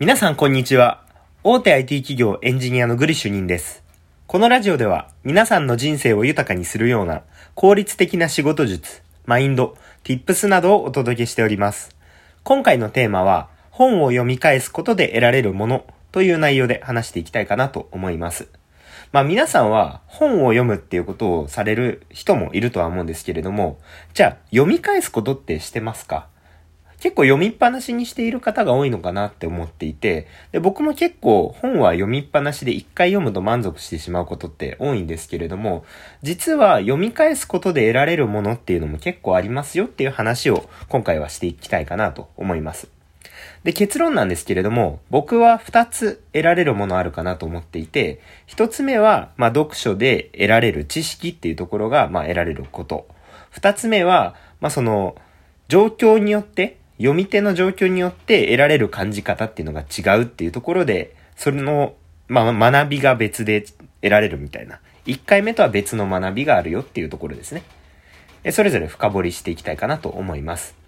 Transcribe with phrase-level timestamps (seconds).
[0.00, 1.04] 皆さんこんにちは。
[1.44, 3.84] 大手 IT 企業エンジニアのグリ主任です。
[4.26, 7.20] このラジオでは皆さんの人生を豊かにするような
[7.54, 11.94] 効率的な仕事術、マインド、tips などをお届けしております。
[12.44, 18.48] 今回のテーマは本を読み返すことで得られるものという内容で話していきたいかなと思います。
[19.12, 23.78] まあ皆さんは本を読むっていうことをされる人もいるとは思うんですけれども、
[24.14, 26.26] じゃあ読み返すことってしてますか？
[27.00, 35.84] 結構読みっぱなしにしている方が多いのかなって思っていて、で、僕も結構本は読みっぱなしで一回読むと満足してしまうことって多いんですけれども、
[36.22, 42.88] 実は読み返すことで得られるものっていうのも結構ありますよっていう話を今回はしていきたいかなと思います。
[43.64, 53.06] で、結論なんですけれども、僕は二つ得られるものあるかなと思っていて、一つ目は、まあ、読書で得られる知識っていうところが、まあ、得られること。
[53.50, 55.14] 二つ目は、まあ、その、
[55.68, 61.94] 状況によって、読み手の状況によって得られる感じ方っていうのが違うっていうところで、それの、
[62.28, 64.80] まあ、学びが別で得られるみたいな。
[65.06, 67.62] 1回目とは別の学びがあるよっていうところですね。
[68.52, 70.79] それぞれ深掘りしていきたいかなと思います。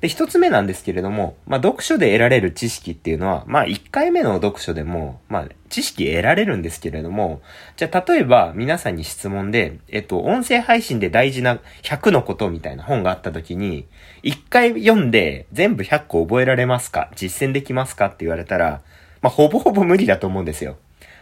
[0.00, 7.42] で、一つ目なんですけれども、まあ、読書で得られる知識っていうのは、まあ、一回目の読書でも、まあ、知識得られるんですけれども、
[7.76, 13.86] じゃあ、例えば、皆さんに質問で、えっと、音声配信で大事な100のことみたいな本があった時に、
[14.22, 17.10] 一回読んで全部100個覚えられますか？
[17.16, 18.06] 実践できますか？
[18.06, 18.82] って言われたら、
[19.20, 20.76] まあ、ほぼほぼ無理だと思うんですよ。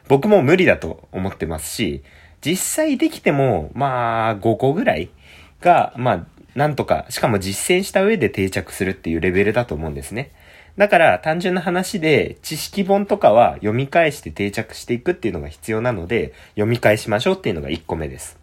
[0.08, 2.02] 僕も無理だと思ってますし、
[2.42, 5.08] 実際できても、まあ、5個ぐらい
[5.60, 6.26] が、まあ、
[6.56, 10.32] なんとか、しかも実践した上で定着するっていうレベルだと思うんですね。
[10.78, 18.38] だから単純な話で知識本とかは読み返して定着していくっていうのが必要なので読み返しましょうっていうのが1個目です。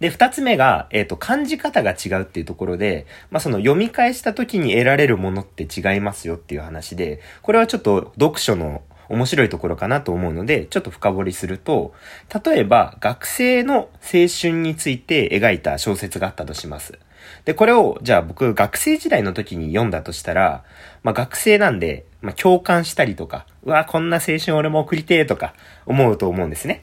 [0.00, 11.94] で、二つ目が、えっ、ー、と、感じ方が違うっていうところで、まあ、その読み返した時に得られるものって違いますよっていう話で、これはちょっと読書の面白いところかなと思うので、ちょっと深掘りすると、
[12.44, 16.98] 例えば学生の青春について描いた小説があったとします。
[17.44, 20.64] で、これを、じゃあ僕学生時代の時に読んだとしたら、
[21.02, 25.54] まあ学生なんで、まあ共感したりとか、うわ、こんな青春俺も送りてーとか
[25.86, 26.82] 思うと思うんですね。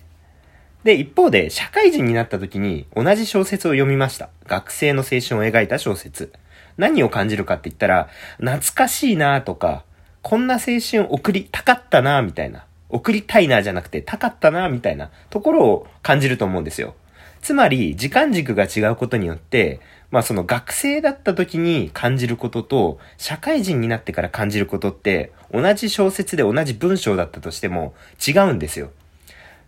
[0.83, 4.29] で、一方で、社会人になった時に同じ小説を読みました。
[4.47, 6.33] 学生の青春を描いた小説。
[6.77, 9.85] 何を感じるかって言ったら、懐かしいなとか、
[10.23, 12.65] こんな青春送りたかったなみたいな。
[12.89, 16.95] 送りたいなじゃなくて、たかったなみたいなところを感じると思うんですよ。
[17.41, 19.81] つまり、時間軸が違うことによって、
[20.11, 27.93] まあその学生だった時に感じることと、社会人になってから感じることって、同じ小説で同じ文章だったとしても
[28.25, 28.91] 違うんですよ。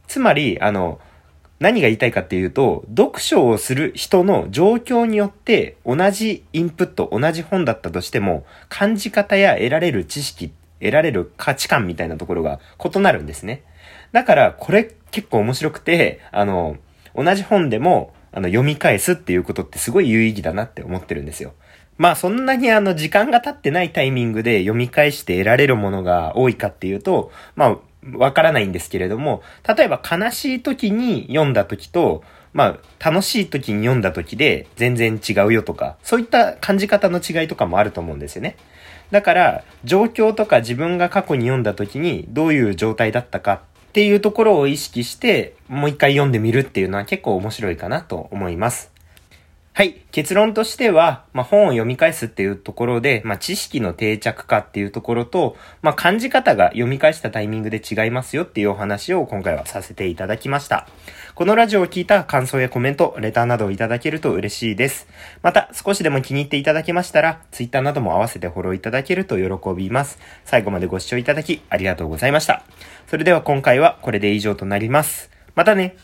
[0.08, 1.02] つまり、あの、
[1.60, 13.64] 何が言いたいかっていうと、読書をする人の状況によって同じインプット、同じ本だったとしても、感じ方や得られる知識、得られる価値観みたいなところが異なるんですね。
[14.12, 16.78] だから、これ結構面白くて、あの、
[17.16, 21.54] 同じ本でも、あの、読み返すっていうことってすごい有意義だなって思ってるんですよ。
[21.98, 27.78] まあそんなにあの時間が経ってないタイミングで読み返して得られるものが多いかっていうと、まあ
[28.14, 32.24] わからないんですけれども、例えば悲しい時に読んだ時と、
[32.54, 38.56] まあ楽しい時に読んだ時で全然違うよとか、そういった感じ方の違いとかもあると思うんですよね。
[39.12, 43.60] だから、状況とか自分が過去に読んだ時にどういう状態だったかっ
[43.94, 48.95] ていうところを意識して、もう一回読んでみるっていうのは結構面白いかなと思います。
[49.78, 50.06] はい。
[50.14, 60.88] 結論としては、まあ、本を読み返すっていうところで、まあ、知識の定着化っていうところと、まあ、感じ方が読み返したタイミングで違いますよっていうお話を今回はさせていただきました。
[61.34, 65.10] このラジオを聞いた感想やコメント、レターなどをいただけると嬉しいです。
[65.42, 70.20] また、少しでも気に入っていただけましたら、Twitter なども合わせてフォローいただけると喜びます。
[70.46, 72.64] 最後までご視聴いただきありがとうございました。
[73.08, 75.30] それでは今回はこれで以上となります。
[75.54, 75.98] またね